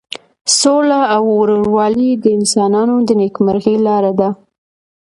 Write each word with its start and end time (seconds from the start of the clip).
سوله 0.59 0.99
او 1.15 1.23
ورورولي 1.39 2.11
د 2.23 2.25
انسانانو 2.37 2.95
د 3.07 3.09
نیکمرغۍ 3.21 3.75
لاره 3.87 4.11
ده. 4.19 4.29